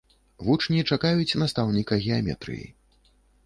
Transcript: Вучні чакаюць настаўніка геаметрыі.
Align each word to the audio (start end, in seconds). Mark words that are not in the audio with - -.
Вучні 0.47 0.79
чакаюць 0.93 1.37
настаўніка 1.43 2.01
геаметрыі. 2.09 2.69